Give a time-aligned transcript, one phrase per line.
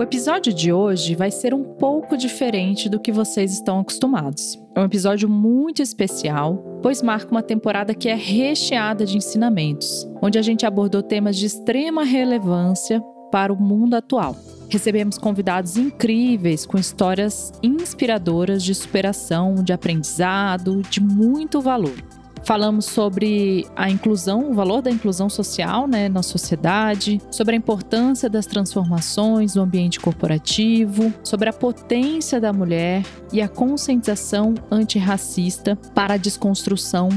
[0.00, 4.58] O episódio de hoje vai ser um pouco diferente do que vocês estão acostumados.
[4.74, 10.38] É um episódio muito especial, pois marca uma temporada que é recheada de ensinamentos, onde
[10.38, 12.98] a gente abordou temas de extrema relevância
[13.30, 14.34] para o mundo atual.
[14.70, 22.19] Recebemos convidados incríveis com histórias inspiradoras de superação, de aprendizado, de muito valor.
[22.44, 28.28] Falamos sobre a inclusão, o valor da inclusão social né, na sociedade, sobre a importância
[28.28, 36.14] das transformações no ambiente corporativo, sobre a potência da mulher e a conscientização antirracista para
[36.14, 37.08] a desconstrução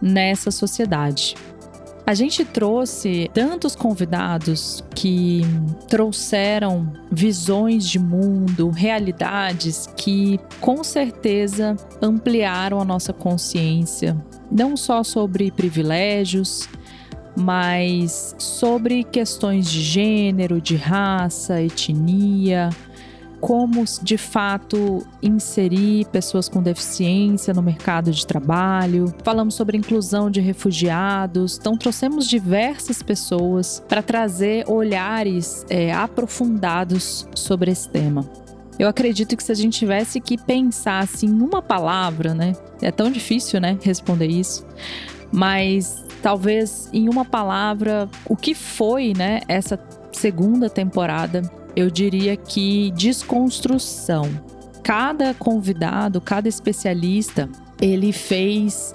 [0.00, 1.34] nessa sociedade.
[2.04, 5.42] A gente trouxe tantos convidados que
[5.88, 14.16] trouxeram visões de mundo, realidades que com certeza ampliaram a nossa consciência,
[14.50, 16.68] não só sobre privilégios,
[17.36, 22.68] mas sobre questões de gênero, de raça, etnia,
[23.42, 29.12] como de fato inserir pessoas com deficiência no mercado de trabalho.
[29.24, 31.58] Falamos sobre inclusão de refugiados.
[31.58, 38.24] Então, trouxemos diversas pessoas para trazer olhares é, aprofundados sobre esse tema.
[38.78, 42.52] Eu acredito que se a gente tivesse que pensar assim uma palavra, né?
[42.80, 44.64] É tão difícil, né, responder isso.
[45.32, 49.76] Mas talvez em uma palavra, o que foi, né, essa
[50.12, 51.42] segunda temporada
[51.74, 54.28] eu diria que desconstrução.
[54.82, 57.48] Cada convidado, cada especialista,
[57.80, 58.94] ele fez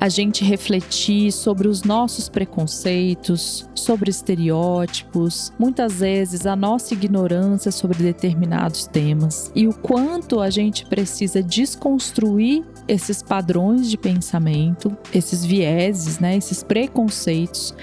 [0.00, 8.02] a gente refletir sobre os nossos preconceitos, sobre estereótipos, muitas vezes a nossa ignorância sobre
[8.02, 16.18] determinados temas e o quanto a gente precisa desconstruir esses padrões de pensamento, esses vieses,
[16.18, 17.74] né, esses preconceitos,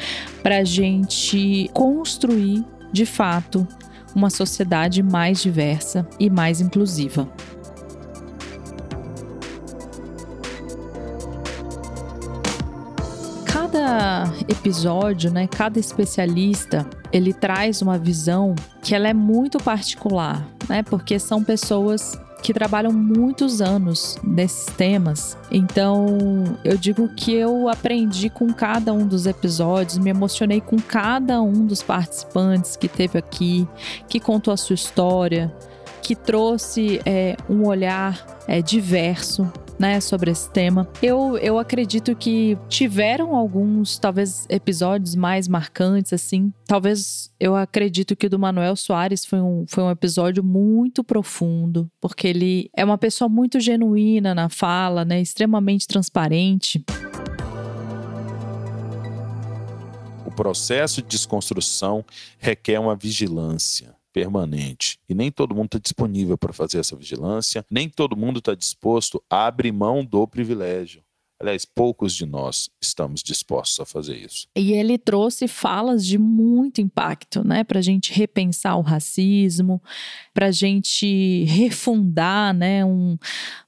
[0.42, 3.68] para a gente construir de fato
[4.16, 7.28] uma sociedade mais diversa e mais inclusiva.
[13.46, 20.84] Cada episódio, né, cada especialista, ele traz uma visão que ela é muito particular, né?
[20.84, 25.38] Porque são pessoas que trabalham muitos anos nesses temas.
[25.52, 31.42] Então, eu digo que eu aprendi com cada um dos episódios, me emocionei com cada
[31.42, 33.68] um dos participantes que teve aqui,
[34.08, 35.54] que contou a sua história,
[36.02, 40.88] que trouxe é, um olhar é, diverso né, sobre esse tema.
[41.02, 46.52] Eu, eu acredito que tiveram alguns, talvez, episódios mais marcantes, assim.
[46.66, 51.90] Talvez eu acredito que o do Manuel Soares foi um, foi um episódio muito profundo,
[52.02, 56.84] porque ele é uma pessoa muito genuína na fala, né, extremamente transparente.
[60.26, 62.06] O processo de desconstrução
[62.40, 64.98] requer uma vigilância permanente.
[65.08, 69.24] E nem todo mundo está disponível para fazer essa vigilância, nem todo mundo está disposto
[69.30, 71.04] a abrir mão do privilégio.
[71.40, 74.48] Aliás, poucos de nós estamos dispostos a fazer isso.
[74.56, 77.64] E ele trouxe falas de muito impacto, né?
[77.64, 79.80] Para a gente repensar o racismo,
[80.34, 82.84] para a gente refundar, né?
[82.84, 83.20] Um,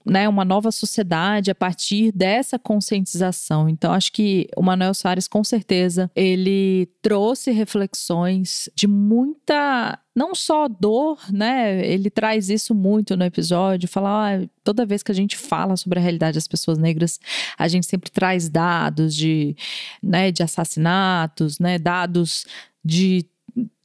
[0.10, 0.28] né?
[0.28, 3.70] Uma nova sociedade a partir dessa conscientização.
[3.70, 10.68] Então, acho que o Manuel Soares, com certeza, ele trouxe reflexões de muita não só
[10.68, 11.86] dor, né?
[11.88, 15.98] Ele traz isso muito no episódio, fala, ah, toda vez que a gente fala sobre
[15.98, 17.20] a realidade das pessoas negras,
[17.58, 19.56] a gente sempre traz dados de,
[20.04, 22.46] né, de assassinatos, né, dados
[22.84, 23.26] de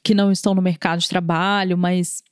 [0.03, 2.23] que não estão no mercado de trabalho, mas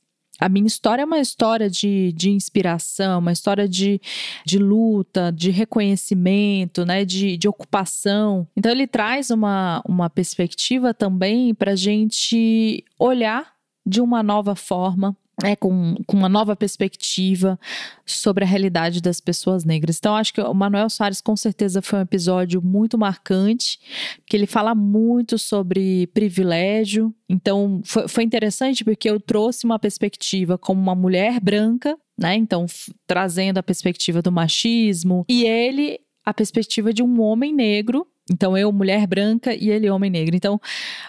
[0.43, 4.01] a minha história é uma história de, de inspiração, uma história de,
[4.45, 8.45] de luta, de reconhecimento, né, de, de ocupação.
[8.53, 13.53] Então, ele traz uma, uma perspectiva também para a gente olhar
[13.85, 17.59] de uma nova forma, é, com, com uma nova perspectiva
[18.05, 19.97] sobre a realidade das pessoas negras.
[19.97, 23.79] Então, acho que o Manuel Soares com certeza foi um episódio muito marcante,
[24.27, 27.13] que ele fala muito sobre privilégio.
[27.27, 32.35] Então, foi, foi interessante porque eu trouxe uma perspectiva como uma mulher branca, né?
[32.35, 32.65] Então,
[33.07, 38.71] trazendo a perspectiva do machismo, e ele a perspectiva de um homem negro então, eu,
[38.71, 40.35] mulher branca, e ele, homem negro.
[40.35, 40.59] Então,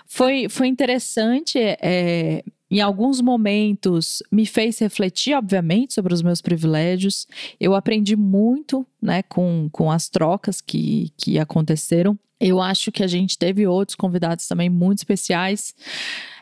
[0.07, 1.59] foi, foi interessante.
[1.59, 2.43] É,
[2.75, 7.25] em alguns momentos, me fez refletir, obviamente, sobre os meus privilégios.
[7.61, 12.19] Eu aprendi muito né, com, com as trocas que, que aconteceram.
[12.41, 15.73] Eu acho que a gente teve outros convidados também muito especiais.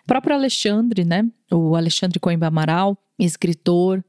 [0.04, 1.22] O próprio Alexandre, né?
[1.50, 4.02] O Alexandre Coimbra Amaral, escritor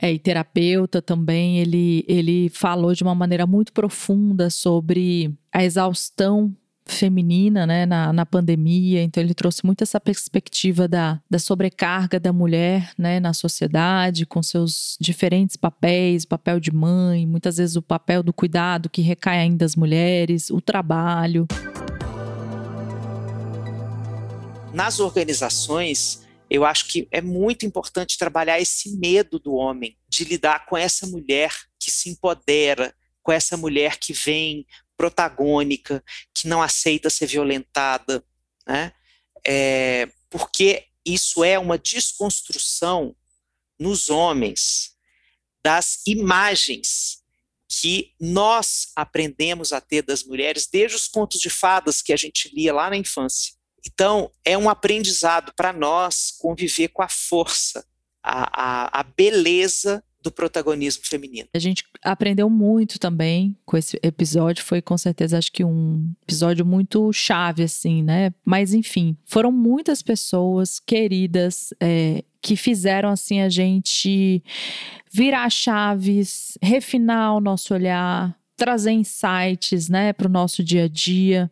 [0.00, 6.54] é, e terapeuta também, ele, ele falou de uma maneira muito profunda sobre a exaustão
[6.86, 12.32] feminina né, na, na pandemia, então ele trouxe muito essa perspectiva da, da sobrecarga da
[12.32, 18.22] mulher né, na sociedade, com seus diferentes papéis, papel de mãe, muitas vezes o papel
[18.22, 21.46] do cuidado que recai ainda das mulheres, o trabalho.
[24.72, 30.66] Nas organizações, eu acho que é muito importante trabalhar esse medo do homem de lidar
[30.66, 31.50] com essa mulher
[31.80, 34.64] que se empodera, com essa mulher que vem
[34.96, 36.02] protagônica,
[36.34, 38.24] que não aceita ser violentada,
[38.66, 38.92] né?
[39.46, 43.14] É, porque isso é uma desconstrução
[43.78, 44.96] nos homens
[45.62, 47.22] das imagens
[47.68, 52.48] que nós aprendemos a ter das mulheres desde os contos de fadas que a gente
[52.54, 53.54] lia lá na infância.
[53.84, 57.86] Então, é um aprendizado para nós conviver com a força,
[58.22, 61.48] a, a, a beleza do protagonismo feminino.
[61.54, 66.66] A gente aprendeu muito também com esse episódio, foi com certeza acho que um episódio
[66.66, 68.34] muito chave assim, né?
[68.44, 74.42] Mas enfim, foram muitas pessoas queridas é, que fizeram assim a gente
[75.12, 81.48] virar chaves, refinar o nosso olhar, trazer insights, né, para o nosso dia a dia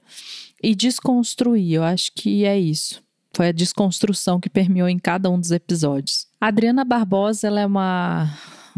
[0.60, 1.74] e desconstruir.
[1.74, 3.04] Eu acho que é isso.
[3.32, 6.26] Foi a desconstrução que permeou em cada um dos episódios.
[6.40, 8.32] A Adriana Barbosa, ela é uma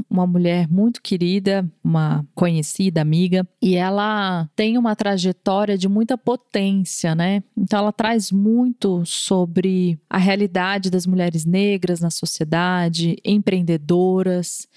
[0.09, 7.15] uma mulher muito querida, uma conhecida amiga, e ela tem uma trajetória de muita potência,
[7.15, 7.43] né?
[7.57, 14.69] Então ela traz muito sobre a realidade das mulheres negras na sociedade, empreendedoras.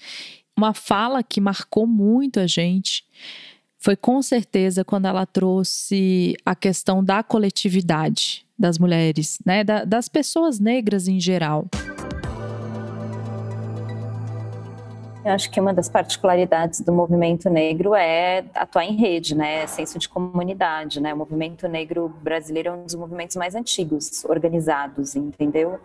[0.56, 3.04] Uma fala que marcou muito a gente
[3.78, 10.06] foi com certeza quando ela trouxe a questão da coletividade das mulheres, né, da, das
[10.06, 11.66] pessoas negras em geral.
[15.22, 19.66] Eu acho que uma das particularidades do movimento negro é atuar em rede, né?
[19.66, 21.12] Senso de comunidade, né?
[21.12, 25.78] O movimento negro brasileiro é um dos movimentos mais antigos, organizados, entendeu?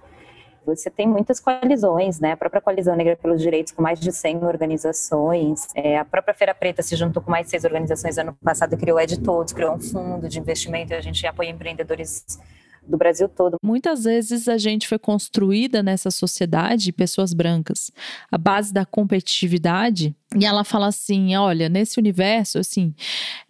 [0.65, 2.31] Você tem muitas coalizões, né?
[2.31, 5.67] A própria Coalizão Negra pelos Direitos, com mais de 100 organizações.
[5.75, 9.19] É, a própria Feira Preta se juntou com mais seis organizações ano passado criou Ed
[9.19, 10.93] Todos, criou um fundo de investimento.
[10.93, 12.39] A gente apoia empreendedores
[12.87, 13.57] do Brasil todo.
[13.63, 17.91] Muitas vezes a gente foi construída nessa sociedade, pessoas brancas,
[18.31, 22.93] a base da competitividade, e ela fala assim: olha, nesse universo, assim,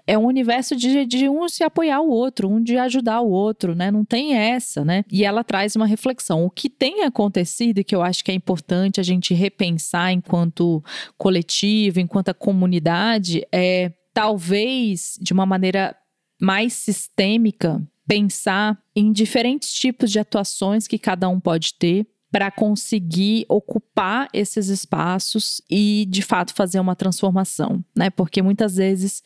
[0.08, 3.76] é um universo de, de um se apoiar o outro, um de ajudar o outro,
[3.76, 3.90] né?
[3.90, 5.04] Não tem essa, né?
[5.12, 6.46] E ela traz uma reflexão.
[6.46, 10.84] O que tem acontecido e que eu acho que é importante a gente repensar enquanto
[11.18, 15.96] coletivo, enquanto comunidade, é talvez de uma maneira
[16.40, 23.46] mais sistêmica pensar em diferentes tipos de atuações que cada um pode ter para conseguir
[23.48, 28.10] ocupar esses espaços e, de fato, fazer uma transformação, né?
[28.10, 29.24] Porque muitas vezes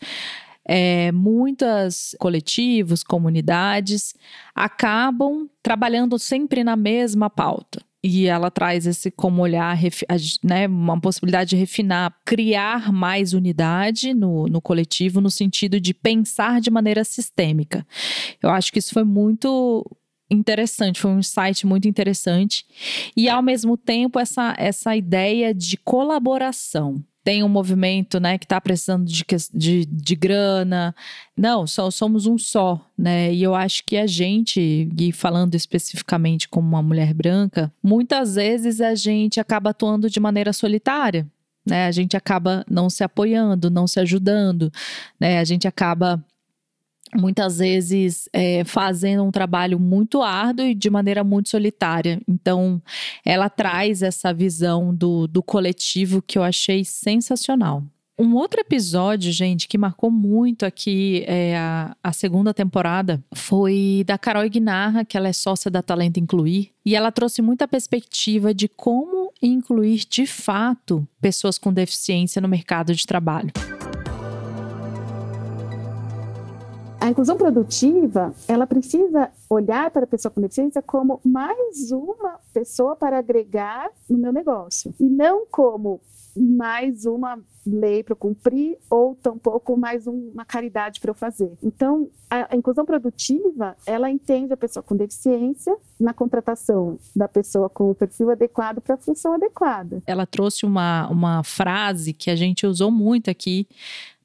[0.64, 4.14] é, muitos coletivos, comunidades
[4.54, 9.78] acabam trabalhando sempre na mesma pauta e ela traz esse como olhar,
[10.44, 16.62] né, uma possibilidade de refinar, criar mais unidade no, no coletivo, no sentido de pensar
[16.62, 17.86] de maneira sistêmica.
[18.42, 19.86] Eu acho que isso foi muito
[20.32, 22.66] interessante, foi um insight muito interessante.
[23.18, 28.60] E ao mesmo tempo, essa, essa ideia de colaboração tem um movimento né, que está
[28.60, 29.24] precisando de,
[29.54, 30.96] de, de grana.
[31.38, 33.32] Não, só somos um só, né?
[33.32, 38.82] E eu acho que a gente, e falando especificamente como uma mulher branca, muitas vezes
[38.82, 41.28] a gente acaba atuando de maneira solitária.
[41.64, 41.86] Né?
[41.86, 44.72] A gente acaba não se apoiando, não se ajudando,
[45.20, 45.38] né?
[45.38, 46.26] A gente acaba
[47.16, 52.22] muitas vezes é, fazendo um trabalho muito árduo e de maneira muito solitária.
[52.28, 52.82] Então,
[53.26, 57.84] ela traz essa visão do, do coletivo que eu achei sensacional.
[58.22, 64.18] Um outro episódio, gente, que marcou muito aqui é, a, a, segunda temporada foi da
[64.18, 68.68] Carol Ignarra, que ela é sócia da Talento Incluir, e ela trouxe muita perspectiva de
[68.68, 73.54] como incluir de fato pessoas com deficiência no mercado de trabalho.
[77.00, 82.96] A inclusão produtiva, ela precisa olhar para a pessoa com deficiência como mais uma pessoa
[82.96, 86.02] para agregar no meu negócio e não como
[86.36, 91.52] mais uma lei para cumprir ou tampouco mais um, uma caridade para eu fazer.
[91.64, 97.70] Então, a, a, inclusão produtiva, ela entende a pessoa com deficiência na contratação da pessoa
[97.70, 100.02] com o perfil adequado para a função adequada.
[100.06, 103.68] Ela trouxe uma, uma frase que a gente usou muito aqui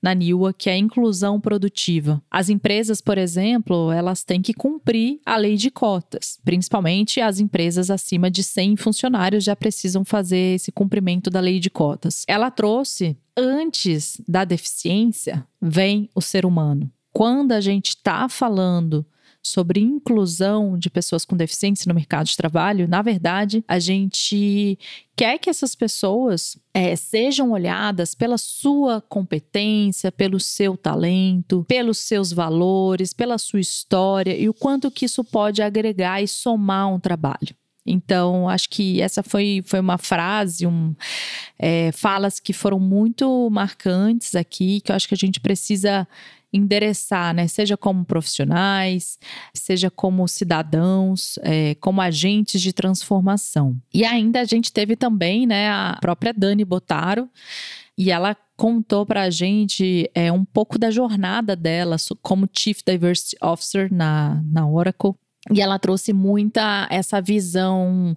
[0.05, 2.23] na NIUA, que é a inclusão produtiva.
[2.31, 7.91] As empresas, por exemplo, elas têm que cumprir a lei de cotas, principalmente as empresas
[7.91, 12.23] acima de 100 funcionários já precisam fazer esse cumprimento da lei de cotas.
[12.29, 16.91] Ela trouxe antes da deficiência vem o ser humano.
[17.11, 19.07] quando a gente está falando
[19.45, 24.79] sobre inclusão de pessoas com deficiência no mercado de trabalho, na verdade, a gente
[25.15, 32.33] quer que essas pessoas é, sejam olhadas pela sua competência, pelo seu talento, pelos seus
[32.33, 37.55] valores, pela sua história e o quanto que isso pode agregar e somar um trabalho.
[37.87, 40.95] Então, acho que essa foi, foi uma frase, um,
[41.59, 46.09] é, falas que foram muito marcantes aqui, que eu acho que a gente precisa
[46.55, 47.49] endereçar, né?
[47.49, 49.19] Seja como profissionais,
[49.53, 53.77] seja como cidadãos, é, como agentes de transformação.
[53.93, 57.29] E ainda a gente teve também, né, a própria Dani Botaro,
[57.99, 63.37] e ela contou para a gente é, um pouco da jornada dela como Chief Diversity
[63.43, 65.15] Officer na, na Oracle.
[65.53, 68.17] E ela trouxe muita essa visão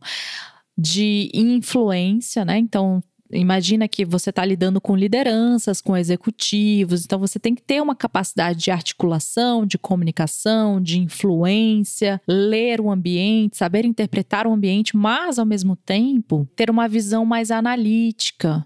[0.78, 2.58] de influência, né?
[2.58, 7.82] Então, imagina que você está lidando com lideranças, com executivos, então você tem que ter
[7.82, 14.96] uma capacidade de articulação, de comunicação, de influência, ler o ambiente, saber interpretar o ambiente,
[14.96, 18.64] mas ao mesmo tempo ter uma visão mais analítica.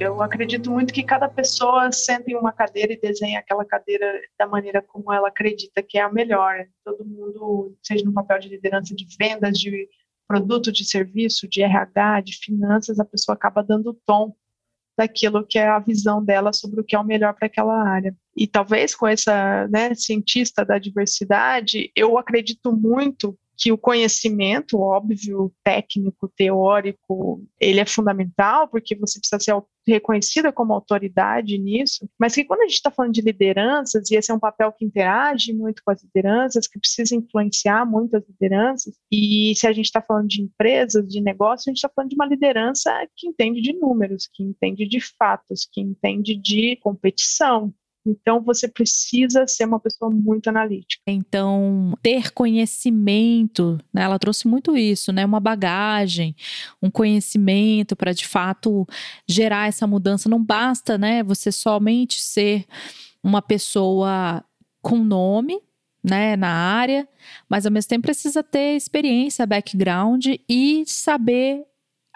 [0.00, 4.46] Eu acredito muito que cada pessoa senta em uma cadeira e desenha aquela cadeira da
[4.46, 6.66] maneira como ela acredita que é a melhor.
[6.84, 9.88] Todo mundo, seja no papel de liderança de vendas, de
[10.28, 14.36] produto, de serviço, de RH, de finanças, a pessoa acaba dando o tom
[14.96, 18.14] daquilo que é a visão dela sobre o que é o melhor para aquela área.
[18.36, 25.52] E talvez com essa né, cientista da diversidade, eu acredito muito que o conhecimento, óbvio,
[25.64, 32.44] técnico, teórico, ele é fundamental, porque você precisa ser reconhecida como autoridade nisso, mas que
[32.44, 35.82] quando a gente está falando de lideranças, e esse é um papel que interage muito
[35.84, 40.28] com as lideranças, que precisa influenciar muito as lideranças, e se a gente está falando
[40.28, 44.28] de empresas, de negócio, a gente está falando de uma liderança que entende de números,
[44.32, 47.74] que entende de fatos, que entende de competição,
[48.10, 51.02] então, você precisa ser uma pessoa muito analítica.
[51.06, 55.24] Então, ter conhecimento, né, ela trouxe muito isso, né?
[55.24, 56.34] Uma bagagem,
[56.82, 58.86] um conhecimento para de fato
[59.26, 60.28] gerar essa mudança.
[60.28, 62.64] Não basta, né, você somente ser
[63.22, 64.44] uma pessoa
[64.80, 65.60] com nome,
[66.02, 67.08] né, na área,
[67.48, 71.64] mas ao mesmo tempo precisa ter experiência, background e saber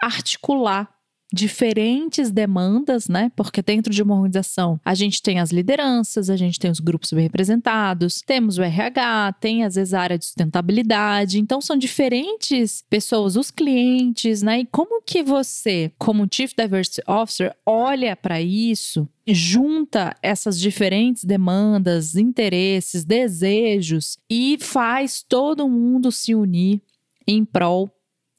[0.01, 0.93] articular
[1.33, 3.31] diferentes demandas, né?
[3.35, 7.11] Porque dentro de uma organização a gente tem as lideranças, a gente tem os grupos
[7.11, 11.39] bem representados, temos o RH, tem às vezes a área de sustentabilidade.
[11.39, 14.59] Então são diferentes pessoas, os clientes, né?
[14.59, 22.17] E como que você, como Chief Diversity Officer, olha para isso junta essas diferentes demandas,
[22.17, 26.81] interesses, desejos e faz todo mundo se unir
[27.25, 27.89] em prol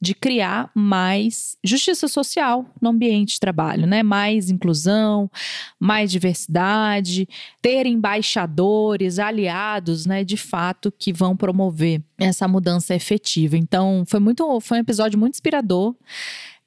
[0.01, 4.03] de criar mais justiça social no ambiente de trabalho, né?
[4.03, 5.29] Mais inclusão,
[5.79, 7.27] mais diversidade,
[7.61, 13.57] ter embaixadores, aliados, né, de fato que vão promover essa mudança efetiva.
[13.57, 15.95] Então, foi muito, foi um episódio muito inspirador.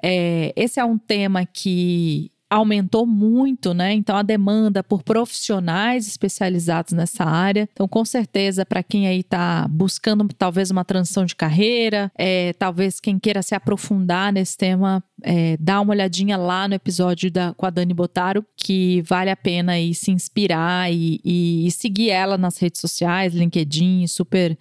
[0.03, 3.93] É, esse é um tema que aumentou muito, né?
[3.93, 7.69] Então a demanda por profissionais especializados nessa área.
[7.73, 13.01] Então, com certeza, para quem aí está buscando talvez uma transição de carreira, é, talvez
[13.01, 17.67] quem queira se aprofundar nesse tema, é, dá uma olhadinha lá no episódio da, com
[17.67, 22.39] a Dani Botaro, que vale a pena aí se inspirar e, e, e seguir ela
[22.39, 24.57] nas redes sociais, LinkedIn, super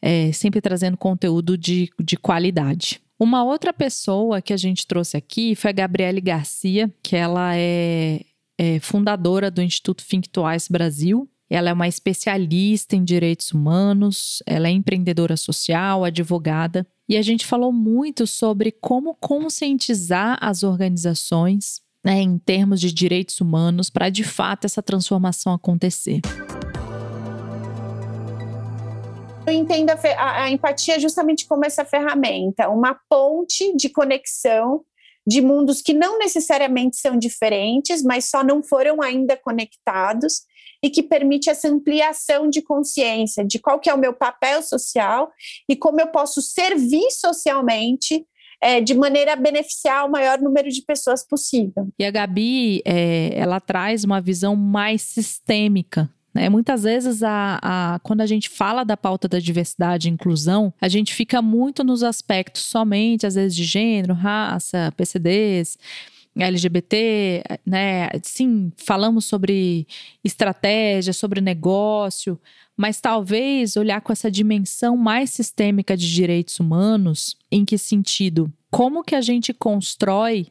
[0.00, 3.00] é, sempre trazendo conteúdo de, de qualidade.
[3.18, 8.20] Uma outra pessoa que a gente trouxe aqui foi a Gabriele Garcia, que ela é,
[8.56, 11.28] é fundadora do Instituto Think Twice Brasil.
[11.50, 16.86] Ela é uma especialista em direitos humanos, ela é empreendedora social, advogada.
[17.08, 23.40] E a gente falou muito sobre como conscientizar as organizações né, em termos de direitos
[23.40, 26.20] humanos para de fato essa transformação acontecer.
[29.48, 34.84] Eu entendo a, a, a empatia justamente como essa ferramenta, uma ponte de conexão
[35.26, 40.42] de mundos que não necessariamente são diferentes, mas só não foram ainda conectados
[40.82, 45.30] e que permite essa ampliação de consciência de qual que é o meu papel social
[45.68, 48.24] e como eu posso servir socialmente
[48.60, 51.88] é, de maneira a beneficiar o maior número de pessoas possível.
[51.98, 56.48] E a Gabi, é, ela traz uma visão mais sistêmica né?
[56.48, 60.86] Muitas vezes, a, a, quando a gente fala da pauta da diversidade e inclusão, a
[60.86, 65.76] gente fica muito nos aspectos somente, às vezes, de gênero, raça, PCDs.
[66.36, 68.10] LGBT, né?
[68.22, 69.88] Sim, falamos sobre
[70.22, 72.38] estratégia, sobre negócio,
[72.76, 78.52] mas talvez olhar com essa dimensão mais sistêmica de direitos humanos, em que sentido?
[78.70, 80.46] Como que a gente constrói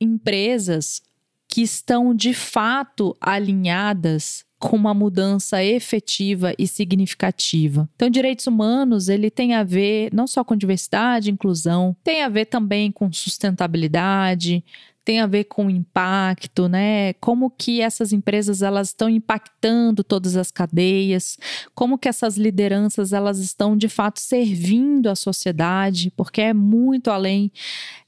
[0.00, 1.02] empresas
[1.48, 7.88] que estão de fato alinhadas com uma mudança efetiva e significativa.
[7.94, 12.46] Então, direitos humanos, ele tem a ver não só com diversidade, inclusão, tem a ver
[12.46, 14.64] também com sustentabilidade,
[15.04, 17.14] tem a ver com impacto, né?
[17.14, 21.38] Como que essas empresas elas estão impactando todas as cadeias,
[21.74, 27.50] como que essas lideranças elas estão de fato servindo a sociedade, porque é muito além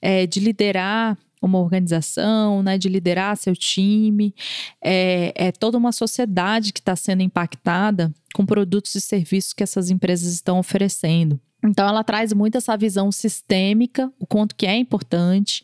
[0.03, 4.35] é, de liderar uma organização, né, de liderar seu time.
[4.83, 9.91] É, é toda uma sociedade que está sendo impactada com produtos e serviços que essas
[9.91, 11.41] empresas estão oferecendo.
[11.63, 15.63] Então, ela traz muito essa visão sistêmica, o quanto que é importante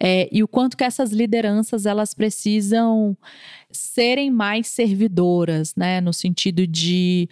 [0.00, 3.16] é, e o quanto que essas lideranças elas precisam
[3.70, 7.28] serem mais servidoras, né, no sentido de,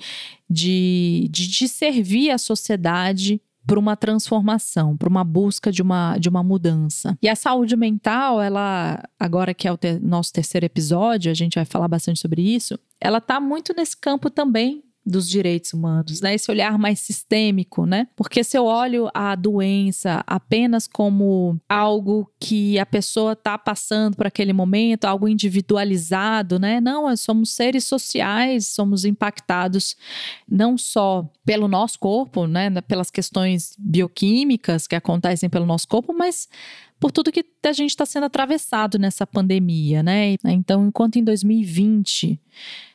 [0.48, 6.28] de, de, de servir a sociedade para uma transformação, para uma busca de uma, de
[6.28, 7.16] uma mudança.
[7.22, 11.54] E a saúde mental, ela, agora que é o te nosso terceiro episódio, a gente
[11.54, 16.34] vai falar bastante sobre isso, ela está muito nesse campo também dos direitos humanos, né?
[16.34, 18.08] Esse olhar mais sistêmico, né?
[18.16, 24.26] Porque se eu olho a doença apenas como algo que a pessoa está passando por
[24.26, 26.80] aquele momento, algo individualizado, né?
[26.80, 29.94] Não, nós somos seres sociais, somos impactados
[30.48, 32.70] não só pelo nosso corpo, né?
[32.82, 36.48] Pelas questões bioquímicas que acontecem pelo nosso corpo, mas
[36.98, 40.36] por tudo que a gente está sendo atravessado nessa pandemia, né?
[40.44, 42.40] Então, enquanto em 2020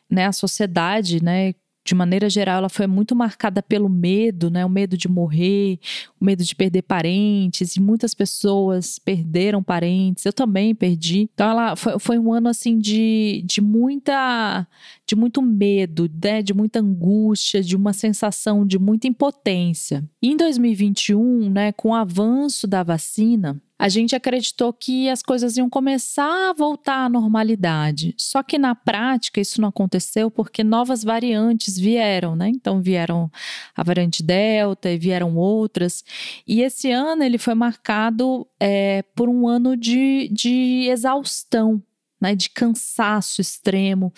[0.09, 1.53] né, a sociedade, né,
[1.89, 4.63] de maneira geral, ela foi muito marcada pelo medo, né?
[4.63, 5.79] O medo de morrer,
[6.21, 10.23] o medo de perder parentes, e muitas pessoas perderam parentes.
[10.23, 11.27] Eu também perdi.
[11.33, 14.67] Então, ela foi, foi um ano assim de, de muita
[15.07, 16.43] de muito medo, né?
[16.43, 20.07] de muita angústia, de uma sensação de muita impotência.
[20.21, 25.55] E em 2021, né, com o avanço da vacina, a gente acreditou que as coisas
[25.55, 28.13] iam começar a voltar à normalidade.
[28.17, 32.49] Só que na prática isso não aconteceu porque novas variantes vieram, né?
[32.49, 33.31] Então vieram
[33.73, 36.03] a variante Delta e vieram outras.
[36.45, 41.81] E esse ano ele foi marcado é, por um ano de, de exaustão
[42.19, 44.13] né, de cansaço extremo,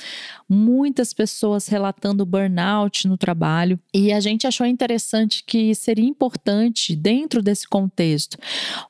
[0.49, 3.79] muitas pessoas relatando burnout no trabalho.
[3.93, 8.37] E a gente achou interessante que seria importante, dentro desse contexto,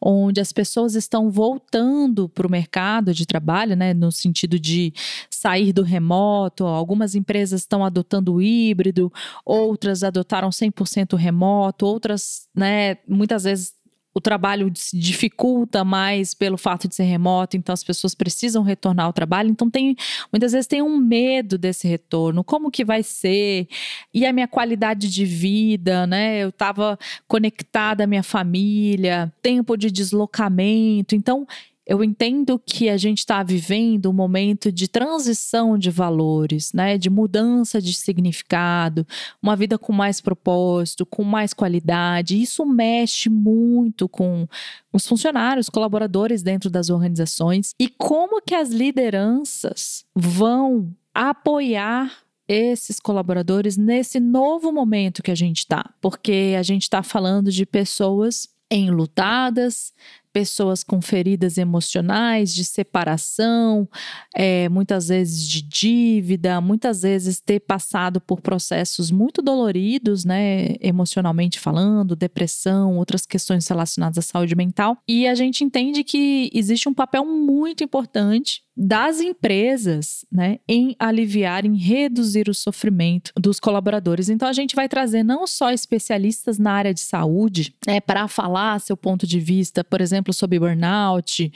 [0.02, 4.93] onde as pessoas estão voltando para o mercado de trabalho, né, no sentido de
[5.30, 9.12] sair do remoto, algumas empresas estão adotando o híbrido,
[9.45, 13.80] outras adotaram 100% remoto, outras, né, muitas vezes
[14.13, 19.06] o trabalho se dificulta mais pelo fato de ser remoto, então as pessoas precisam retornar
[19.06, 19.95] ao trabalho, então tem
[20.32, 23.67] muitas vezes tem um medo desse retorno, como que vai ser?
[24.13, 26.43] E a minha qualidade de vida, né?
[26.43, 31.47] Eu estava conectada à minha família, tempo de deslocamento, então
[31.85, 36.97] eu entendo que a gente está vivendo um momento de transição de valores, né?
[36.97, 39.05] De mudança de significado,
[39.41, 42.39] uma vida com mais propósito, com mais qualidade.
[42.39, 44.47] Isso mexe muito com
[44.93, 52.11] os funcionários, colaboradores dentro das organizações e como que as lideranças vão apoiar
[52.47, 57.65] esses colaboradores nesse novo momento que a gente está, porque a gente está falando de
[57.65, 59.93] pessoas enlutadas,
[60.31, 63.87] pessoas com feridas emocionais, de separação,
[64.35, 71.59] é, muitas vezes de dívida, muitas vezes ter passado por processos muito doloridos, né, emocionalmente
[71.59, 74.97] falando, depressão, outras questões relacionadas à saúde mental.
[75.07, 81.65] E a gente entende que existe um papel muito importante das empresas, né, em aliviar,
[81.65, 84.29] em reduzir o sofrimento dos colaboradores.
[84.29, 88.79] Então a gente vai trazer não só especialistas na área de saúde, né, para falar
[88.79, 91.51] seu ponto de vista, por exemplo, exemplo, sobre burnout,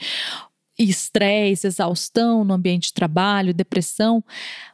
[0.78, 4.22] estresse, exaustão no ambiente de trabalho, depressão,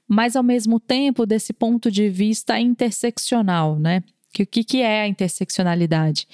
[0.09, 4.03] mas ao mesmo tempo desse ponto de vista interseccional, né?
[4.33, 6.27] Que, o que, que é a interseccionalidade?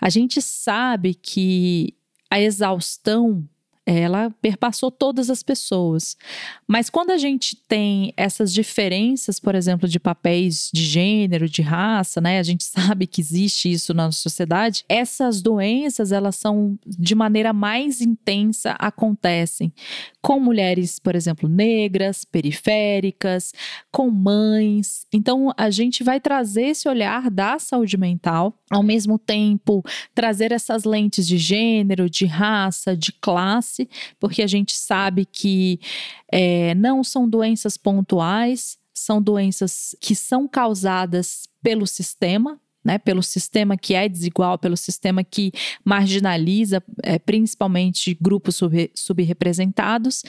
[0.00, 1.94] A gente sabe que
[2.28, 3.48] a exaustão
[3.86, 6.16] ela perpassou todas as pessoas.
[6.66, 12.20] Mas quando a gente tem essas diferenças, por exemplo, de papéis de gênero, de raça,
[12.20, 12.40] né?
[12.40, 14.84] A gente sabe que existe isso na sociedade.
[14.88, 19.72] Essas doenças, elas são de maneira mais intensa acontecem
[20.26, 23.52] com mulheres, por exemplo, negras, periféricas,
[23.92, 25.06] com mães.
[25.12, 30.82] Então, a gente vai trazer esse olhar da saúde mental, ao mesmo tempo trazer essas
[30.82, 33.75] lentes de gênero, de raça, de classe,
[34.18, 35.80] porque a gente sabe que
[36.30, 43.76] é, não são doenças pontuais, são doenças que são causadas pelo sistema, né, pelo sistema
[43.76, 45.50] que é desigual, pelo sistema que
[45.84, 50.22] marginaliza é, principalmente grupos sub, subrepresentados.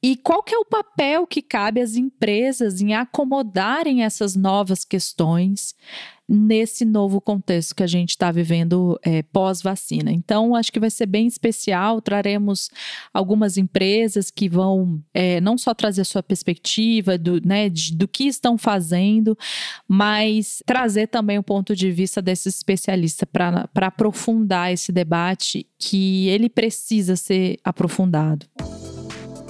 [0.00, 5.74] E qual que é o papel que cabe às empresas em acomodarem essas novas questões
[6.28, 10.12] nesse novo contexto que a gente está vivendo é, pós-vacina.
[10.12, 12.02] Então, acho que vai ser bem especial.
[12.02, 12.70] Traremos
[13.14, 18.06] algumas empresas que vão é, não só trazer a sua perspectiva do, né, de, do
[18.06, 19.36] que estão fazendo,
[19.86, 26.50] mas trazer também o ponto de vista desse especialista para aprofundar esse debate que ele
[26.50, 28.46] precisa ser aprofundado.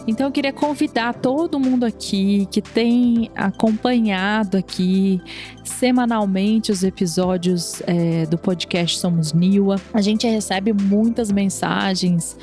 [0.08, 5.20] Então eu queria convidar todo mundo aqui que tem acompanhado aqui
[5.68, 9.80] semanalmente os episódios é, do podcast Somos Niwa.
[9.92, 12.36] A gente recebe muitas mensagens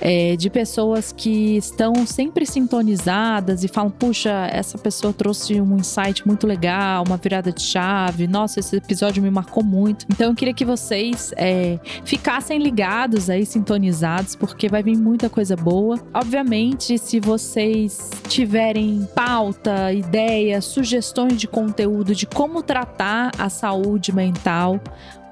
[0.00, 6.26] é, de pessoas que estão sempre sintonizadas e falam: puxa, essa pessoa trouxe um insight
[6.26, 8.26] muito legal, uma virada de chave.
[8.26, 10.06] Nossa, esse episódio me marcou muito.
[10.10, 15.54] Então eu queria que vocês é, ficassem ligados aí, sintonizados, porque vai vir muita coisa
[15.56, 15.98] boa.
[16.14, 24.78] Obviamente, se vocês tiverem pauta, ideia, sugestões de conteúdo de como tratar a saúde mental,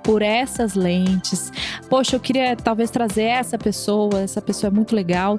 [0.02, 1.52] por essas lentes.
[1.88, 5.38] Poxa, eu queria talvez trazer essa pessoa, essa pessoa é muito legal.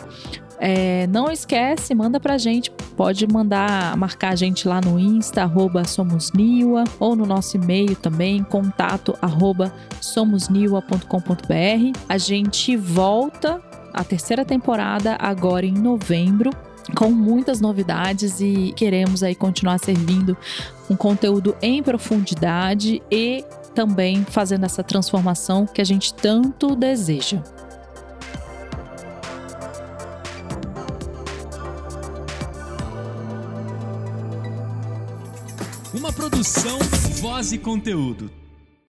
[0.58, 2.72] É, não esquece, manda pra gente.
[2.96, 8.44] Pode mandar, marcar a gente lá no Insta, arroba somosniwa, ou no nosso e-mail também,
[8.44, 12.00] contato arroba somosniwa.com.br.
[12.08, 13.62] A gente volta
[13.94, 16.52] a terceira temporada agora em novembro
[16.95, 20.38] com muitas novidades e queremos aí continuar servindo
[20.89, 27.41] um conteúdo em profundidade e também fazendo essa transformação que a gente tanto deseja.
[35.93, 36.78] Uma produção,
[37.19, 38.38] voz e conteúdo.